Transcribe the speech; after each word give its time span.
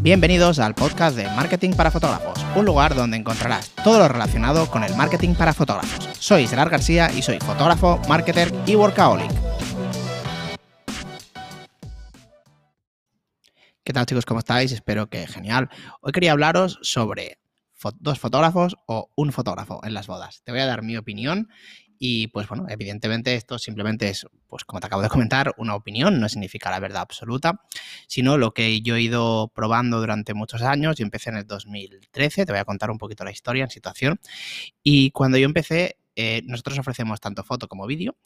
Bienvenidos 0.00 0.60
al 0.60 0.76
podcast 0.76 1.16
de 1.16 1.24
Marketing 1.24 1.72
para 1.72 1.90
Fotógrafos, 1.90 2.38
un 2.54 2.64
lugar 2.64 2.94
donde 2.94 3.16
encontrarás 3.16 3.70
todo 3.82 3.98
lo 3.98 4.06
relacionado 4.06 4.70
con 4.70 4.84
el 4.84 4.94
marketing 4.94 5.34
para 5.34 5.52
fotógrafos. 5.52 6.08
Soy 6.20 6.46
Gerard 6.46 6.70
García 6.70 7.10
y 7.12 7.20
soy 7.20 7.40
fotógrafo, 7.40 8.00
marketer 8.08 8.54
y 8.64 8.76
workaholic. 8.76 9.28
¿Qué 13.82 13.92
tal 13.92 14.06
chicos? 14.06 14.24
¿Cómo 14.24 14.38
estáis? 14.38 14.70
Espero 14.70 15.08
que 15.08 15.26
genial. 15.26 15.68
Hoy 16.00 16.12
quería 16.12 16.30
hablaros 16.30 16.78
sobre 16.82 17.40
dos 17.98 18.20
fotógrafos 18.20 18.76
o 18.86 19.10
un 19.16 19.32
fotógrafo 19.32 19.80
en 19.82 19.94
las 19.94 20.06
bodas. 20.06 20.42
Te 20.44 20.52
voy 20.52 20.60
a 20.60 20.66
dar 20.66 20.82
mi 20.82 20.96
opinión 20.96 21.48
y 21.98 22.28
pues 22.28 22.48
bueno, 22.48 22.66
evidentemente 22.68 23.34
esto 23.34 23.58
simplemente 23.58 24.08
es, 24.08 24.26
pues 24.46 24.64
como 24.64 24.80
te 24.80 24.86
acabo 24.86 25.02
de 25.02 25.08
comentar, 25.08 25.54
una 25.58 25.74
opinión, 25.74 26.20
no 26.20 26.28
significa 26.28 26.70
la 26.70 26.80
verdad 26.80 27.02
absoluta, 27.02 27.62
sino 28.06 28.38
lo 28.38 28.54
que 28.54 28.80
yo 28.82 28.96
he 28.96 29.02
ido 29.02 29.48
probando 29.54 29.98
durante 29.98 30.34
muchos 30.34 30.62
años. 30.62 30.96
Yo 30.96 31.04
empecé 31.04 31.30
en 31.30 31.36
el 31.36 31.46
2013, 31.46 32.46
te 32.46 32.52
voy 32.52 32.60
a 32.60 32.64
contar 32.64 32.90
un 32.90 32.98
poquito 32.98 33.24
la 33.24 33.30
historia 33.30 33.64
en 33.64 33.70
situación. 33.70 34.20
Y 34.82 35.10
cuando 35.10 35.38
yo 35.38 35.46
empecé, 35.46 35.98
eh, 36.20 36.42
nosotros 36.46 36.78
ofrecemos 36.78 37.20
tanto 37.20 37.44
foto 37.44 37.68
como 37.68 37.86
vídeo 37.86 38.16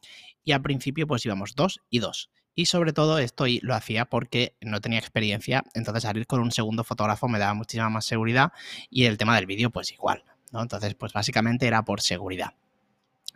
y 0.45 0.53
al 0.53 0.63
principio 0.63 1.07
pues 1.07 1.25
íbamos 1.27 1.55
dos 1.55 1.81
y 1.91 1.99
dos. 1.99 2.31
Y 2.55 2.67
sobre 2.67 2.93
todo 2.93 3.19
esto 3.19 3.45
lo 3.63 3.75
hacía 3.75 4.05
porque 4.07 4.57
no 4.61 4.81
tenía 4.81 4.99
experiencia, 4.99 5.65
entonces 5.75 6.03
salir 6.03 6.27
con 6.27 6.41
un 6.41 6.53
segundo 6.53 6.85
fotógrafo 6.85 7.29
me 7.29 7.39
daba 7.39 7.55
muchísima 7.55 7.89
más 7.91 8.05
seguridad 8.05 8.53
y 8.91 9.05
el 9.05 9.17
tema 9.17 9.37
del 9.37 9.47
vídeo 9.47 9.71
pues 9.71 9.93
igual. 9.93 10.25
¿no? 10.53 10.63
Entonces 10.63 10.95
pues 10.95 11.13
básicamente 11.13 11.67
era 11.67 11.85
por 11.85 12.01
seguridad. 12.01 12.55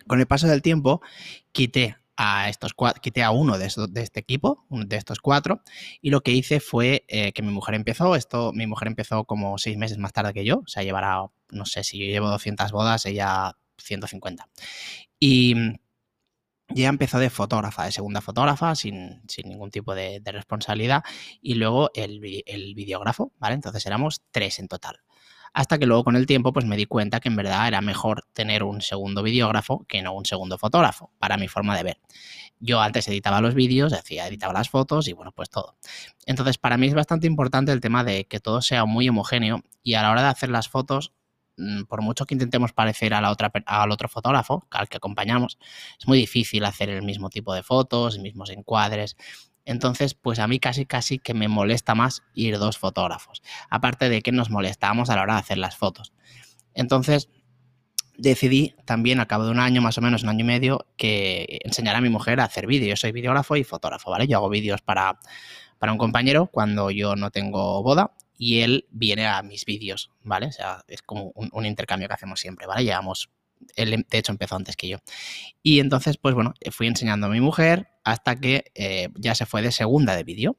Con 0.07 0.21
el 0.21 0.27
paso 0.27 0.47
del 0.47 0.63
tiempo, 0.63 1.01
quité 1.53 1.97
a 2.17 2.49
estos 2.49 2.73
cuatro, 2.75 3.01
quité 3.03 3.23
a 3.23 3.31
uno 3.31 3.59
de, 3.59 3.71
de, 3.89 4.03
este 4.03 4.21
equipo, 4.21 4.65
de 4.71 4.97
estos 4.97 5.21
cuatro, 5.21 5.63
y 6.01 6.11
lo 6.11 6.23
que 6.23 6.33
hice 6.33 6.61
fue 6.61 7.05
eh, 7.09 7.33
que 7.33 7.43
mi 7.43 7.53
mujer 7.53 7.75
empezó, 7.75 8.17
esto, 8.17 8.53
mi 8.53 8.67
mujer 8.67 8.89
empezó 8.89 9.25
como 9.25 9.59
seis 9.59 9.77
meses 9.77 9.99
más 9.99 10.13
tarde 10.13 10.33
que 10.33 10.45
yo, 10.45 10.59
o 10.59 10.69
sea, 10.69 10.83
llevará, 10.83 11.27
no 11.51 11.67
sé, 11.67 11.85
si 11.85 11.99
yo 11.99 12.07
llevo 12.07 12.29
200 12.29 12.73
bodas, 12.73 13.05
ella 13.07 13.57
150. 13.79 14.49
Y 15.21 15.55
ya 16.69 16.89
empezó 16.89 17.19
de 17.19 17.31
fotógrafa, 17.31 17.85
de 17.85 17.93
segunda 17.93 18.21
fotógrafa, 18.21 18.75
sin, 18.75 19.23
ningún 19.45 19.71
tipo 19.71 19.95
de, 19.95 20.21
responsabilidad, 20.25 21.05
y 21.43 21.55
luego 21.55 21.91
el, 21.95 22.21
el 22.47 22.75
videógrafo, 22.75 23.33
¿vale? 23.39 23.55
Entonces 23.55 23.85
éramos 23.87 24.23
tres 24.33 24.59
en 24.59 24.69
total 24.69 25.01
hasta 25.57 25.79
que 25.79 25.87
luego 25.87 26.05
con 26.05 26.17
el 26.17 26.27
tiempo 26.27 26.53
pues 26.53 26.67
me 26.67 26.77
di 26.77 26.85
cuenta 26.85 27.19
que 27.19 27.31
en 27.31 27.37
verdad 27.37 27.67
era 27.67 27.81
mejor 27.81 28.27
tener 28.35 28.63
un 28.63 28.83
segundo 28.83 29.23
videógrafo 29.23 29.87
que 29.89 30.03
no 30.03 30.13
un 30.13 30.27
segundo 30.27 30.59
fotógrafo, 30.59 31.11
para 31.19 31.39
mi 31.39 31.49
forma 31.49 31.75
de 31.75 31.83
ver. 31.83 32.01
Yo 32.61 32.79
antes 32.83 33.09
editaba 33.09 33.41
los 33.41 33.55
vídeos, 33.55 33.91
decía, 33.91 34.27
editaba 34.27 34.53
las 34.53 34.69
fotos 34.69 35.09
y 35.09 35.15
bueno, 35.15 35.33
pues 35.33 35.49
todo. 35.49 35.79
Entonces, 36.27 36.59
para 36.59 36.77
mí 36.77 36.89
es 36.89 36.95
bastante 36.95 37.27
importante 37.27 37.73
el 37.73 37.81
tema 37.81 38.05
de 38.05 38.27
que 38.27 38.39
todo 38.39 38.61
sea 38.61 38.85
muy 38.85 39.09
homogéneo 39.09 39.63
y 39.83 39.95
a 39.95 40.03
la 40.03 40.11
hora 40.11 40.21
de 40.21 40.29
hacer 40.29 40.51
las 40.51 40.69
fotos, 40.69 41.15
mm, 41.57 41.85
por 41.85 42.03
mucho 42.03 42.27
que 42.27 42.35
intentemos 42.35 42.75
parecer 42.75 43.15
al 43.15 43.25
otro 43.25 44.09
fotógrafo, 44.11 44.67
al 44.71 44.91
que 44.91 44.99
acompañamos, 44.99 45.59
es 45.99 46.07
muy 46.07 46.19
difícil 46.19 46.67
hacer 46.67 46.91
el 46.91 47.03
mismo 47.03 47.31
tipo 47.31 47.55
de 47.55 47.63
fotos, 47.63 48.19
mismos 48.19 48.51
encuadres. 48.51 49.17
Entonces, 49.67 50.15
pues 50.15 50.39
a 50.39 50.47
mí 50.47 50.61
casi 50.61 50.87
casi 50.87 51.19
que 51.19 51.35
me 51.35 51.49
molesta 51.49 51.95
más 51.95 52.23
ir 52.35 52.57
dos 52.57 52.79
fotógrafos. 52.79 53.43
Aparte 53.69 54.09
de 54.09 54.23
que 54.23 54.33
nos 54.33 54.49
molestamos 54.49 55.11
a 55.11 55.17
la 55.17 55.23
hora 55.23 55.35
de 55.35 55.41
hacer 55.41 55.59
las 55.59 55.77
fotos. 55.77 56.13
Entonces, 56.73 57.29
decidí 58.17 58.75
también 58.85 59.19
al 59.21 59.27
cabo 59.27 59.45
de 59.45 59.51
un 59.51 59.59
año, 59.59 59.83
más 59.83 59.99
o 59.99 60.01
menos 60.01 60.23
un 60.23 60.29
año 60.29 60.41
y 60.41 60.49
medio, 60.49 60.87
que 60.97 61.59
enseñar 61.65 61.97
a 61.97 62.01
mi 62.01 62.09
mujer 62.09 62.41
a 62.41 62.45
hacer 62.45 62.67
vídeo. 62.67 62.89
Yo 62.89 62.97
soy 62.97 63.11
videógrafo 63.11 63.57
y 63.57 63.65
fotógrafo, 63.65 64.11
¿vale? 64.11 64.29
Yo 64.29 64.39
hago 64.39 64.49
vídeos 64.49 64.83
para, 64.83 65.19
para 65.79 65.93
un 65.93 65.99
compañero 65.99 66.47
cuando 66.47 66.91
yo 66.93 67.17
no 67.17 67.31
tengo 67.31 67.83
boda 67.83 68.13
y 68.39 68.61
él 68.61 68.87
viene 68.91 69.27
a 69.27 69.43
mis 69.43 69.65
vídeos, 69.65 70.13
¿vale? 70.23 70.47
O 70.47 70.53
sea, 70.53 70.85
es 70.87 71.03
como 71.03 71.33
un, 71.35 71.49
un 71.53 71.67
intercambio 71.67 72.07
que 72.07 72.15
hacemos 72.15 72.39
siempre, 72.39 72.67
¿vale? 72.67 72.85
Llevamos 72.85 73.31
él 73.75 73.93
em, 73.95 74.05
de 74.09 74.19
hecho 74.19 74.33
empezó 74.33 74.57
antes 74.57 74.77
que 74.77 74.89
yo. 74.89 74.99
Y 75.63 75.81
entonces, 75.81 76.17
pues 76.17 76.35
bueno, 76.35 76.55
fui 76.71 76.87
enseñando 76.87 77.27
a 77.27 77.31
mi 77.31 77.41
mujer 77.41 77.89
hasta 78.05 78.37
que 78.37 78.65
eh, 78.75 79.09
ya 79.17 79.35
se 79.35 79.47
fue 79.47 79.63
de 79.63 79.73
segunda 79.73 80.15
de 80.15 80.25
vídeo 80.25 80.57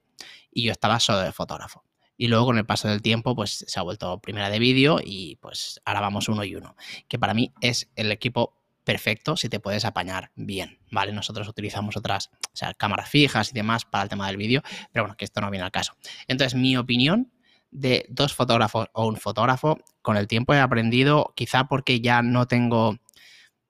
y 0.52 0.64
yo 0.64 0.72
estaba 0.72 1.00
solo 1.00 1.20
de 1.20 1.32
fotógrafo. 1.32 1.84
Y 2.18 2.28
luego 2.28 2.48
con 2.48 2.58
el 2.58 2.66
paso 2.66 2.88
del 2.88 3.02
tiempo, 3.02 3.36
pues 3.36 3.64
se 3.68 3.80
ha 3.80 3.84
vuelto 3.84 4.20
primera 4.20 4.50
de 4.50 4.58
vídeo 4.60 5.00
y 5.04 5.36
pues 5.36 5.80
ahora 5.86 6.02
vamos 6.02 6.28
uno 6.30 6.44
y 6.44 6.56
uno, 6.56 6.76
que 7.08 7.20
para 7.20 7.36
mí 7.36 7.54
es 7.62 7.90
el 7.96 8.12
equipo 8.12 8.58
perfecto 8.88 9.36
si 9.36 9.50
te 9.50 9.60
puedes 9.60 9.84
apañar 9.84 10.32
bien, 10.36 10.80
¿vale? 10.92 11.12
Nosotros 11.12 11.48
utilizamos 11.50 11.98
otras, 11.98 12.32
cámaras 12.78 13.10
fijas 13.10 13.52
y 13.52 13.54
demás 13.54 13.84
para 13.84 14.04
el 14.04 14.10
tema 14.10 14.28
del 14.28 14.38
vídeo, 14.38 14.64
pero 14.94 15.04
bueno, 15.04 15.18
que 15.18 15.26
esto 15.26 15.42
no 15.42 15.52
viene 15.52 15.66
al 15.66 15.72
caso. 15.72 15.94
Entonces, 16.28 16.56
mi 16.58 16.78
opinión 16.78 17.32
de 17.70 18.06
dos 18.10 18.34
fotógrafos 18.34 18.88
o 18.94 19.06
un 19.06 19.18
fotógrafo, 19.18 19.78
con 20.02 20.16
el 20.16 20.28
tiempo 20.28 20.54
he 20.54 20.60
aprendido, 20.62 21.34
quizá 21.36 21.66
porque 21.66 22.00
ya 22.00 22.22
no 22.22 22.48
tengo, 22.48 22.98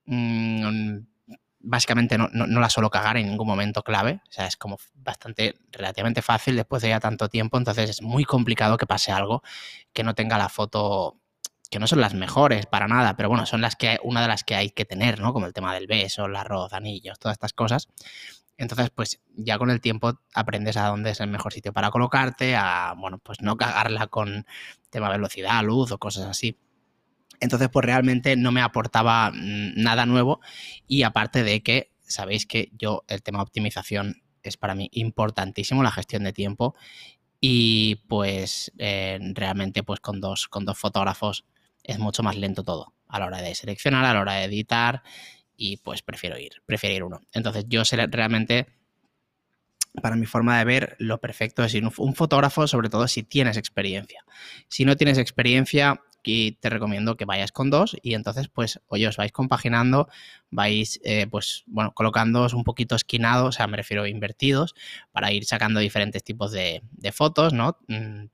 mm, 0.07 0.97
básicamente 1.59 2.17
no, 2.17 2.29
la 2.33 2.69
suelo 2.69 2.89
cagar 2.89 3.17
en 3.17 3.27
ningún 3.27 3.47
momento 3.47 3.83
clave, 3.83 4.21
o 4.27 4.31
sea, 4.31 4.47
es 4.47 4.57
como 4.57 4.77
bastante, 4.95 5.55
relativamente 5.71 6.21
fácil 6.21 6.55
después 6.55 6.81
de 6.81 6.89
ya 6.89 6.99
tanto 6.99 7.29
tiempo, 7.29 7.57
entonces 7.57 7.89
es 7.89 8.01
muy 8.01 8.23
complicado 8.23 8.77
que 8.77 8.87
pase 8.87 9.11
algo 9.11 9.43
que 9.93 10.03
no 10.03 10.15
tenga 10.15 10.37
la 10.37 10.49
foto 10.49 11.19
que 11.69 11.79
no 11.79 11.87
son 11.87 11.99
las 11.99 12.13
mejores 12.13 12.65
para 12.65 12.87
nada, 12.87 13.17
pero 13.17 13.29
bueno, 13.29 13.45
son 13.45 13.61
las 13.61 13.75
que 13.75 13.99
una 14.03 14.21
de 14.21 14.27
las 14.29 14.43
que 14.45 14.55
hay 14.55 14.69
que 14.69 14.85
tener, 14.85 15.19
¿no? 15.19 15.33
Como 15.33 15.45
el 15.47 15.53
tema 15.53 15.73
del 15.73 15.87
beso, 15.87 16.25
el 16.25 16.35
arroz, 16.35 16.71
anillos, 16.71 17.19
todas 17.19 17.35
estas 17.35 17.51
cosas. 17.51 17.89
Entonces, 18.57 18.89
pues 18.89 19.21
ya 19.35 19.57
con 19.57 19.69
el 19.69 19.81
tiempo 19.81 20.19
aprendes 20.33 20.77
a 20.77 20.87
dónde 20.87 21.11
es 21.11 21.19
el 21.19 21.27
mejor 21.29 21.53
sitio 21.53 21.73
para 21.73 21.91
colocarte, 21.91 22.55
a, 22.55 22.93
bueno, 22.97 23.19
pues 23.19 23.41
no 23.41 23.57
cagarla 23.57 24.07
con 24.07 24.45
tema 24.89 25.09
velocidad, 25.09 25.61
luz 25.63 25.91
o 25.91 25.97
cosas 25.99 26.25
así. 26.25 26.57
Entonces, 27.39 27.69
pues 27.69 27.85
realmente 27.85 28.35
no 28.35 28.51
me 28.51 28.61
aportaba 28.61 29.31
mm, 29.31 29.73
nada 29.75 30.05
nuevo 30.05 30.39
y 30.87 31.03
aparte 31.03 31.43
de 31.43 31.61
que 31.61 31.91
sabéis 32.01 32.45
que 32.45 32.71
yo 32.77 33.03
el 33.07 33.21
tema 33.21 33.41
optimización 33.41 34.23
es 34.43 34.57
para 34.57 34.75
mí 34.75 34.89
importantísimo, 34.93 35.83
la 35.83 35.91
gestión 35.91 36.23
de 36.23 36.33
tiempo 36.33 36.75
y 37.39 37.95
pues 38.07 38.71
eh, 38.77 39.19
realmente 39.33 39.83
pues 39.83 39.99
con 39.99 40.19
dos, 40.21 40.47
con 40.47 40.65
dos 40.65 40.77
fotógrafos 40.77 41.45
es 41.83 41.99
mucho 41.99 42.23
más 42.23 42.35
lento 42.35 42.63
todo 42.63 42.93
a 43.07 43.19
la 43.19 43.27
hora 43.27 43.41
de 43.41 43.55
seleccionar, 43.55 44.05
a 44.05 44.13
la 44.13 44.21
hora 44.21 44.33
de 44.33 44.45
editar 44.45 45.03
y 45.55 45.77
pues 45.77 46.01
prefiero 46.01 46.37
ir, 46.37 46.61
prefiero 46.65 46.95
ir 46.95 47.03
uno. 47.03 47.21
Entonces 47.33 47.65
yo 47.67 47.83
realmente, 48.09 48.67
para 50.01 50.15
mi 50.15 50.25
forma 50.25 50.57
de 50.59 50.65
ver, 50.65 50.95
lo 50.99 51.19
perfecto 51.19 51.63
es 51.63 51.73
ir 51.73 51.83
un, 51.85 52.15
fotógrafo, 52.15 52.67
sobre 52.67 52.89
todo 52.89 53.07
si 53.07 53.23
tienes 53.23 53.57
experiencia. 53.57 54.23
Si 54.67 54.85
no 54.85 54.95
tienes 54.95 55.17
experiencia, 55.17 56.01
aquí 56.27 56.57
te 56.59 56.69
recomiendo 56.69 57.15
que 57.15 57.23
vayas 57.23 57.53
con 57.53 57.69
dos 57.69 57.95
y 58.01 58.13
entonces 58.13 58.49
pues 58.49 58.81
oye, 58.87 59.07
os 59.07 59.15
vais 59.15 59.31
compaginando, 59.31 60.09
vais 60.51 60.99
eh, 61.03 61.25
pues 61.27 61.63
bueno, 61.67 61.93
colocándoos 61.93 62.53
un 62.53 62.65
poquito 62.65 62.95
esquinados, 62.95 63.47
o 63.47 63.51
sea, 63.53 63.67
me 63.67 63.77
refiero 63.77 64.05
invertidos, 64.05 64.75
para 65.13 65.31
ir 65.31 65.45
sacando 65.45 65.79
diferentes 65.79 66.23
tipos 66.23 66.51
de, 66.51 66.81
fotos, 67.13 67.53
¿no? 67.53 67.77
Mm, 67.87 68.25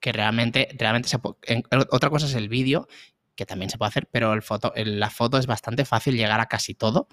que 0.00 0.12
realmente, 0.12 0.68
realmente 0.78 1.08
se 1.08 1.18
otra 1.90 2.10
cosa 2.10 2.26
es 2.26 2.34
el 2.34 2.48
vídeo 2.48 2.88
que 3.36 3.46
también 3.46 3.68
se 3.68 3.78
puede 3.78 3.88
hacer, 3.88 4.08
pero 4.10 4.32
el 4.32 4.42
foto, 4.42 4.72
la 4.76 5.10
foto 5.10 5.38
es 5.38 5.46
bastante 5.46 5.84
fácil 5.84 6.16
llegar 6.16 6.40
a 6.40 6.46
casi 6.46 6.74
todo. 6.74 7.08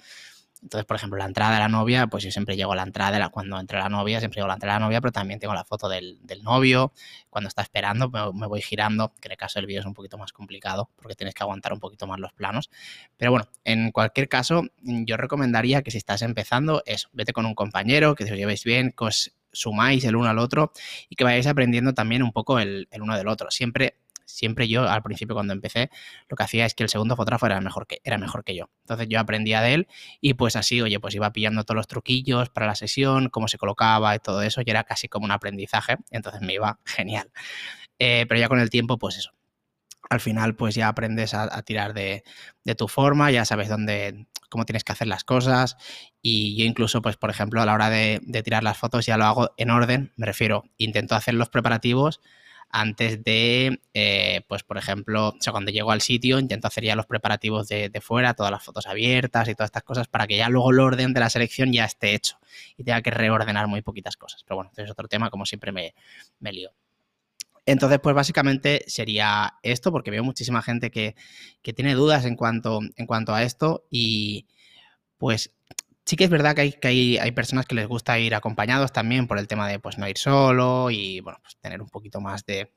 Entonces, 0.61 0.85
por 0.85 0.95
ejemplo, 0.95 1.17
la 1.17 1.25
entrada 1.25 1.53
de 1.53 1.59
la 1.59 1.67
novia, 1.67 2.07
pues 2.07 2.23
yo 2.23 2.31
siempre 2.31 2.55
llego 2.55 2.73
a 2.73 2.75
la 2.75 2.83
entrada 2.83 3.11
de 3.11 3.19
la, 3.19 3.29
cuando 3.29 3.59
entre 3.59 3.79
la 3.79 3.89
novia, 3.89 4.19
siempre 4.19 4.37
llego 4.37 4.45
a 4.45 4.49
la 4.49 4.53
entrada 4.53 4.75
de 4.75 4.79
la 4.79 4.85
novia, 4.85 5.01
pero 5.01 5.11
también 5.11 5.39
tengo 5.39 5.53
la 5.53 5.65
foto 5.65 5.89
del, 5.89 6.19
novio, 6.43 6.93
cuando 7.29 7.47
está 7.47 7.61
esperando, 7.63 8.09
me, 8.09 8.47
voy 8.47 8.61
girando, 8.61 9.13
que 9.19 9.27
en 9.27 9.31
el 9.31 9.37
caso 9.37 9.59
del 9.59 9.65
vídeo 9.65 9.79
es 9.79 9.85
un 9.85 9.93
poquito 9.93 10.17
más 10.17 10.33
complicado, 10.33 10.89
porque 10.95 11.15
tienes 11.15 11.33
que 11.33 11.43
aguantar 11.43 11.73
un 11.73 11.79
poquito 11.79 12.05
más 12.05 12.19
los 12.19 12.31
planos. 12.33 12.69
Pero 13.17 13.31
bueno, 13.31 13.47
en 13.63 13.91
cualquier 13.91 14.29
caso, 14.29 14.63
yo 14.81 15.17
recomendaría 15.17 15.81
que 15.81 15.91
si 15.91 15.97
estás 15.97 16.21
empezando, 16.21 16.83
eso, 16.85 17.09
vete 17.13 17.33
con 17.33 17.45
un 17.45 17.55
compañero, 17.55 18.15
que 18.15 18.25
os 18.25 18.29
llevéis 18.29 18.63
bien, 18.63 18.93
que 18.95 19.05
os 19.05 19.33
sumáis 19.51 20.03
el 20.05 20.15
uno 20.15 20.29
al 20.29 20.39
otro 20.39 20.71
y 21.09 21.15
que 21.15 21.23
vayáis 21.23 21.47
aprendiendo 21.47 21.93
también 21.93 22.23
un 22.23 22.31
poco 22.31 22.59
el, 22.59 22.87
el 22.91 23.01
uno 23.01 23.17
del 23.17 23.27
otro. 23.27 23.51
Siempre 23.51 23.95
siempre 24.31 24.67
yo 24.67 24.89
al 24.89 25.03
principio 25.03 25.35
cuando 25.35 25.53
empecé 25.53 25.89
lo 26.29 26.35
que 26.35 26.43
hacía 26.43 26.65
es 26.65 26.73
que 26.73 26.83
el 26.83 26.89
segundo 26.89 27.15
fotógrafo 27.15 27.45
era 27.45 27.59
mejor 27.61 27.87
que, 27.87 27.99
era 28.03 28.17
mejor 28.17 28.43
que 28.43 28.55
yo. 28.55 28.69
Entonces 28.81 29.07
yo 29.09 29.19
aprendía 29.19 29.61
de 29.61 29.73
él 29.73 29.87
y 30.19 30.33
pues 30.33 30.55
así, 30.55 30.81
oye, 30.81 30.99
pues 30.99 31.15
iba 31.15 31.31
pillando 31.31 31.63
todos 31.63 31.75
los 31.75 31.87
truquillos 31.87 32.49
para 32.49 32.67
la 32.67 32.75
sesión, 32.75 33.29
cómo 33.29 33.47
se 33.47 33.57
colocaba 33.57 34.15
y 34.15 34.19
todo 34.19 34.41
eso 34.41 34.61
y 34.65 34.69
era 34.69 34.83
casi 34.83 35.07
como 35.07 35.25
un 35.25 35.31
aprendizaje, 35.31 35.97
entonces 36.09 36.41
me 36.41 36.53
iba 36.53 36.79
genial. 36.85 37.31
Eh, 37.99 38.25
pero 38.27 38.39
ya 38.39 38.49
con 38.49 38.59
el 38.59 38.69
tiempo, 38.69 38.97
pues 38.97 39.17
eso. 39.17 39.31
Al 40.09 40.19
final, 40.19 40.55
pues 40.55 40.75
ya 40.75 40.87
aprendes 40.89 41.33
a, 41.33 41.61
tirar 41.61 41.93
de, 41.93 42.23
tu 42.77 42.87
forma, 42.87 43.31
ya 43.31 43.45
sabes 43.45 43.69
dónde, 43.69 44.27
cómo 44.49 44.65
tienes 44.65 44.83
que 44.83 44.91
hacer 44.91 45.07
las 45.07 45.23
cosas. 45.23 45.77
Y 46.21 46.57
yo 46.57 46.65
incluso, 46.65 47.01
pues, 47.01 47.15
por 47.15 47.29
ejemplo, 47.29 47.61
a 47.61 47.65
la 47.65 47.73
hora 47.73 47.89
de, 47.89 48.19
de 48.23 48.43
tirar 48.43 48.63
las 48.63 48.77
fotos 48.77 49.05
ya 49.05 49.17
lo 49.17 49.25
hago 49.25 49.51
en 49.57 49.69
orden. 49.69 50.11
Me 50.17 50.25
refiero, 50.25 50.63
intento 50.77 51.15
hacer 51.15 51.35
los 51.35 51.49
preparativos 51.49 52.21
antes 52.71 53.23
de, 53.23 53.81
eh, 53.93 54.41
pues 54.47 54.63
por 54.63 54.77
ejemplo, 54.77 55.29
o 55.29 55.35
sea, 55.39 55.51
cuando 55.51 55.71
llego 55.71 55.91
al 55.91 56.01
sitio 56.01 56.39
intento 56.39 56.67
hacer 56.67 56.83
ya 56.83 56.95
los 56.95 57.05
preparativos 57.05 57.67
de, 57.67 57.91
fuera, 58.01 58.33
todas 58.33 58.51
las 58.51 58.63
fotos 58.63 58.87
abiertas 58.87 59.47
y 59.47 59.55
todas 59.55 59.67
estas 59.67 59.83
cosas 59.83 60.07
para 60.07 60.27
que 60.27 60.37
ya 60.37 60.49
luego 60.49 60.71
el 60.71 60.79
orden 60.79 61.13
de 61.13 61.19
la 61.19 61.29
selección 61.29 61.71
ya 61.73 61.85
esté 61.85 62.13
hecho 62.13 62.37
y 62.77 62.83
tenga 62.83 63.01
que 63.01 63.11
reordenar 63.11 63.67
muy 63.67 63.81
poquitas 63.81 64.17
cosas. 64.17 64.43
Pero 64.43 64.57
bueno, 64.57 64.71
es 64.75 64.89
otro 64.89 65.07
tema, 65.07 65.29
como 65.29 65.45
siempre 65.45 65.71
me, 65.71 65.93
me 66.39 66.51
lío. 66.53 66.71
Entonces, 67.65 67.99
pues 68.01 68.15
básicamente 68.15 68.83
sería 68.87 69.55
esto, 69.63 69.91
porque 69.91 70.11
veo 70.11 70.23
muchísima 70.23 70.61
gente 70.61 70.89
que, 70.91 71.15
tiene 71.61 71.93
dudas 71.93 72.25
en 72.25 72.35
cuanto, 72.35 72.79
en 72.95 73.05
cuanto 73.05 73.33
a 73.33 73.43
esto 73.43 73.85
y 73.89 74.47
pues 75.17 75.51
sí 76.05 76.15
que 76.15 76.23
es 76.23 76.29
verdad 76.29 76.55
que, 76.55 76.61
hay, 76.61 76.73
que 76.73 76.87
hay, 76.87 77.17
hay, 77.17 77.31
personas 77.31 77.65
que 77.65 77.75
les 77.75 77.87
gusta 77.87 78.19
ir 78.19 78.35
acompañados 78.35 78.91
también 78.91 79.27
por 79.27 79.37
el 79.37 79.47
tema 79.47 79.67
de 79.67 79.79
pues 79.79 79.97
no 79.97 80.07
ir 80.07 80.17
solo 80.17 80.89
y 80.89 81.19
bueno, 81.21 81.39
pues 81.41 81.57
tener 81.57 81.81
un 81.81 81.89
poquito 81.89 82.21
más 82.21 82.45
de, 82.45 82.71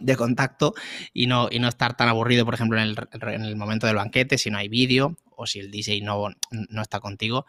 de 0.00 0.16
contacto 0.16 0.74
y 1.12 1.26
no, 1.26 1.48
y 1.50 1.58
no 1.58 1.68
estar 1.68 1.96
tan 1.96 2.08
aburrido, 2.08 2.44
por 2.44 2.54
ejemplo, 2.54 2.78
en 2.78 2.88
el, 2.88 2.96
en 3.12 3.44
el 3.44 3.56
momento 3.56 3.86
del 3.86 3.96
banquete, 3.96 4.38
si 4.38 4.50
no 4.50 4.58
hay 4.58 4.68
vídeo 4.68 5.16
o 5.36 5.46
si 5.46 5.60
el 5.60 5.70
DJ 5.70 6.02
no, 6.02 6.28
no 6.50 6.82
está 6.82 7.00
contigo. 7.00 7.46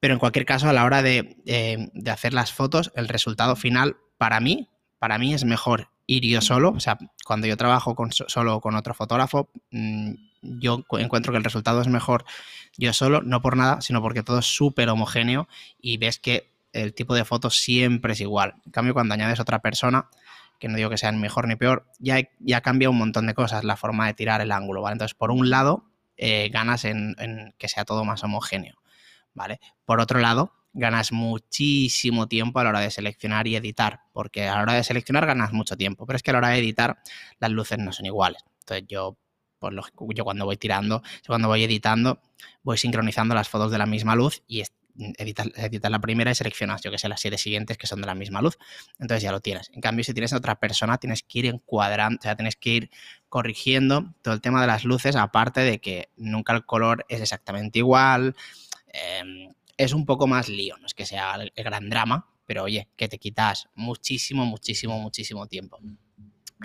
Pero 0.00 0.14
en 0.14 0.20
cualquier 0.20 0.44
caso, 0.44 0.68
a 0.68 0.72
la 0.72 0.84
hora 0.84 1.02
de, 1.02 1.36
eh, 1.46 1.88
de 1.92 2.10
hacer 2.10 2.34
las 2.34 2.52
fotos, 2.52 2.92
el 2.94 3.08
resultado 3.08 3.56
final, 3.56 3.96
para 4.18 4.40
mí, 4.40 4.68
para 4.98 5.18
mí 5.18 5.34
es 5.34 5.44
mejor 5.44 5.90
ir 6.06 6.24
yo 6.24 6.40
solo. 6.40 6.70
O 6.70 6.80
sea, 6.80 6.98
cuando 7.24 7.46
yo 7.46 7.56
trabajo 7.56 7.94
con, 7.94 8.12
solo 8.12 8.60
con 8.60 8.74
otro 8.76 8.94
fotógrafo, 8.94 9.50
mm, 9.70 10.12
yo 10.42 10.84
encuentro 10.98 11.32
que 11.32 11.38
el 11.38 11.44
resultado 11.44 11.80
es 11.80 11.88
mejor 11.88 12.24
yo 12.78 12.92
solo, 12.92 13.22
no 13.22 13.40
por 13.40 13.56
nada, 13.56 13.80
sino 13.80 14.02
porque 14.02 14.22
todo 14.22 14.38
es 14.38 14.46
súper 14.46 14.88
homogéneo 14.88 15.48
y 15.80 15.96
ves 15.96 16.18
que 16.18 16.52
el 16.72 16.94
tipo 16.94 17.14
de 17.14 17.24
fotos 17.24 17.56
siempre 17.56 18.12
es 18.12 18.20
igual. 18.20 18.54
En 18.66 18.72
cambio, 18.72 18.94
cuando 18.94 19.14
añades 19.14 19.40
otra 19.40 19.60
persona, 19.60 20.08
que 20.58 20.68
no 20.68 20.76
digo 20.76 20.90
que 20.90 20.98
sea 20.98 21.10
ni 21.12 21.18
mejor 21.18 21.48
ni 21.48 21.56
peor, 21.56 21.86
ya, 21.98 22.18
ya 22.38 22.60
cambia 22.60 22.90
un 22.90 22.98
montón 22.98 23.26
de 23.26 23.34
cosas 23.34 23.64
la 23.64 23.76
forma 23.76 24.06
de 24.06 24.14
tirar 24.14 24.40
el 24.40 24.52
ángulo, 24.52 24.82
¿vale? 24.82 24.92
Entonces, 24.94 25.14
por 25.14 25.30
un 25.30 25.50
lado, 25.50 25.84
eh, 26.16 26.48
ganas 26.50 26.84
en, 26.84 27.14
que 27.58 27.68
sea 27.68 27.84
todo 27.84 28.04
más 28.04 28.22
homogéneo, 28.24 28.76
¿vale? 29.34 29.60
Por 29.84 30.00
otro 30.00 30.20
lado, 30.20 30.52
ganas 30.76 31.10
muchísimo 31.10 32.28
tiempo 32.28 32.60
a 32.60 32.64
la 32.64 32.70
hora 32.70 32.80
de 32.80 32.90
seleccionar 32.90 33.46
y 33.46 33.56
editar, 33.56 34.00
porque 34.12 34.46
a 34.46 34.56
la 34.56 34.62
hora 34.62 34.74
de 34.74 34.84
seleccionar 34.84 35.26
ganas 35.26 35.52
mucho 35.52 35.76
tiempo, 35.76 36.06
pero 36.06 36.16
es 36.16 36.22
que 36.22 36.30
a 36.30 36.34
la 36.34 36.38
hora 36.38 36.48
de 36.50 36.58
editar 36.58 36.98
las 37.38 37.50
luces 37.50 37.78
no 37.78 37.92
son 37.92 38.06
iguales. 38.06 38.44
Entonces, 38.60 38.86
yo 38.88 39.16
por 39.58 39.72
lo 39.72 39.82
yo 40.14 40.24
cuando 40.24 40.44
voy 40.44 40.58
tirando, 40.58 41.02
cuando 41.26 41.48
voy 41.48 41.64
editando, 41.64 42.20
voy 42.62 42.76
sincronizando 42.76 43.34
las 43.34 43.48
fotos 43.48 43.72
de 43.72 43.78
la 43.78 43.86
misma 43.86 44.14
luz 44.14 44.42
y 44.46 44.62
editas, 45.18 45.90
la 45.90 45.98
primera 45.98 46.30
y 46.30 46.34
seleccionas, 46.34 46.82
yo 46.82 46.90
que 46.90 46.98
sé, 46.98 47.08
las 47.08 47.20
siete 47.20 47.38
siguientes 47.38 47.78
que 47.78 47.86
son 47.86 48.00
de 48.00 48.06
la 48.06 48.14
misma 48.14 48.42
luz. 48.42 48.58
Entonces 48.98 49.22
ya 49.22 49.32
lo 49.32 49.40
tienes. 49.40 49.70
En 49.72 49.80
cambio, 49.80 50.04
si 50.04 50.12
tienes 50.12 50.32
otra 50.34 50.56
persona, 50.58 50.98
tienes 50.98 51.22
que 51.22 51.38
ir 51.38 51.46
encuadrando, 51.46 52.18
o 52.20 52.22
sea, 52.22 52.36
tienes 52.36 52.56
que 52.56 52.70
ir 52.70 52.90
corrigiendo 53.28 54.14
todo 54.22 54.34
el 54.34 54.40
tema 54.40 54.60
de 54.60 54.66
las 54.66 54.84
luces, 54.84 55.16
aparte 55.16 55.60
de 55.60 55.80
que 55.80 56.10
nunca 56.16 56.52
el 56.52 56.64
color 56.66 57.06
es 57.08 57.20
exactamente 57.22 57.78
igual. 57.78 58.34
Em, 58.88 59.52
es 59.76 59.92
un 59.92 60.06
poco 60.06 60.26
más 60.26 60.48
lío, 60.48 60.76
no 60.78 60.86
es 60.86 60.94
que 60.94 61.06
sea 61.06 61.34
el 61.34 61.64
gran 61.64 61.90
drama, 61.90 62.30
pero 62.46 62.64
oye, 62.64 62.88
que 62.96 63.08
te 63.08 63.18
quitas 63.18 63.68
muchísimo, 63.74 64.46
muchísimo, 64.46 64.98
muchísimo 64.98 65.46
tiempo. 65.46 65.78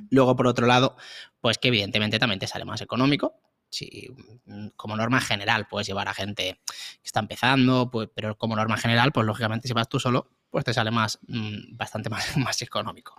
Luego, 0.09 0.35
por 0.35 0.47
otro 0.47 0.67
lado, 0.67 0.95
pues 1.41 1.57
que 1.57 1.67
evidentemente 1.67 2.19
también 2.19 2.39
te 2.39 2.47
sale 2.47 2.63
más 2.63 2.81
económico, 2.81 3.35
si 3.69 4.09
mm, 4.45 4.67
como 4.75 4.95
norma 4.95 5.21
general 5.21 5.67
puedes 5.67 5.87
llevar 5.87 6.07
a 6.07 6.13
gente 6.13 6.59
que 6.65 7.01
está 7.03 7.19
empezando, 7.19 7.89
pues, 7.89 8.09
pero 8.13 8.37
como 8.37 8.55
norma 8.55 8.77
general, 8.77 9.11
pues 9.11 9.25
lógicamente 9.25 9.67
si 9.67 9.73
vas 9.73 9.89
tú 9.89 9.99
solo, 9.99 10.29
pues 10.49 10.65
te 10.65 10.73
sale 10.73 10.91
más, 10.91 11.19
mm, 11.27 11.77
bastante 11.77 12.09
más, 12.09 12.25
más 12.37 12.61
económico. 12.61 13.15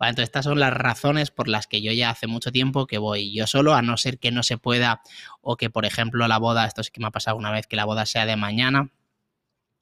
entonces 0.00 0.24
estas 0.24 0.44
son 0.44 0.60
las 0.60 0.72
razones 0.72 1.30
por 1.30 1.48
las 1.48 1.66
que 1.66 1.82
yo 1.82 1.92
ya 1.92 2.10
hace 2.10 2.26
mucho 2.28 2.52
tiempo 2.52 2.86
que 2.86 2.98
voy 2.98 3.34
yo 3.34 3.46
solo, 3.46 3.74
a 3.74 3.82
no 3.82 3.96
ser 3.96 4.18
que 4.18 4.30
no 4.30 4.42
se 4.42 4.58
pueda 4.58 5.02
o 5.40 5.56
que, 5.56 5.70
por 5.70 5.84
ejemplo, 5.84 6.26
la 6.28 6.38
boda, 6.38 6.66
esto 6.66 6.82
sí 6.82 6.90
que 6.92 7.00
me 7.00 7.08
ha 7.08 7.10
pasado 7.10 7.36
una 7.36 7.50
vez, 7.50 7.66
que 7.66 7.76
la 7.76 7.84
boda 7.84 8.06
sea 8.06 8.26
de 8.26 8.36
mañana 8.36 8.92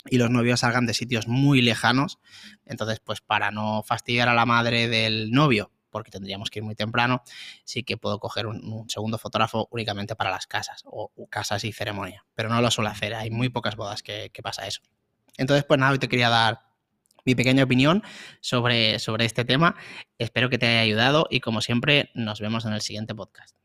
y 0.07 0.19
los 0.19 0.31
novios 0.31 0.61
salgan 0.61 0.87
de 0.87 0.95
sitios 0.95 1.29
muy 1.29 1.63
lejanos. 1.63 2.19
Entonces, 2.67 3.01
pues 3.01 3.21
para 3.21 3.51
no 3.51 3.83
fastidiar 3.83 4.29
a 4.29 4.35
la 4.35 4.47
madre 4.47 4.89
del 4.89 5.31
novio, 5.31 5.71
porque 5.91 6.11
tendríamos 6.11 6.51
que 6.51 6.59
ir 6.59 6.65
muy 6.65 6.75
temprano, 6.75 7.23
sí 7.65 7.85
que 7.85 7.97
puedo 7.97 8.19
coger 8.19 8.47
un, 8.47 8.85
segundo 8.89 9.17
fotógrafo 9.17 9.69
únicamente 9.71 10.17
para 10.17 10.31
las 10.31 10.47
casas 10.47 10.83
o, 10.87 11.13
casas 11.31 11.63
y 11.65 11.73
ceremonia, 11.73 12.27
pero 12.35 12.49
no 12.49 12.61
lo 12.61 12.71
suelo 12.71 12.91
hacer, 12.91 13.15
hay 13.15 13.31
muy 13.31 13.49
pocas 13.49 13.77
bodas 13.77 14.03
que, 14.03 14.31
pasa 14.43 14.67
eso. 14.67 14.83
Entonces, 15.37 15.65
pues 15.65 15.79
nada, 15.79 15.93
hoy 15.93 15.99
te 15.99 16.09
quería 16.09 16.29
dar 16.31 16.63
mi 17.25 17.35
pequeña 17.35 17.65
opinión 17.65 18.03
sobre, 18.41 18.99
sobre 18.99 19.25
este 19.25 19.45
tema. 19.45 19.77
Espero 20.19 20.51
que 20.51 20.59
te 20.59 20.67
haya 20.67 20.81
ayudado 20.81 21.27
y 21.31 21.41
como 21.41 21.61
siempre, 21.61 22.11
nos 22.15 22.41
vemos 22.41 22.65
en 22.67 22.73
el 22.73 22.81
siguiente 22.81 23.15
podcast. 23.15 23.57